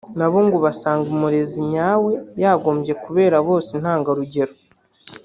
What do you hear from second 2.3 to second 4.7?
yagombye kubera bose intangarugero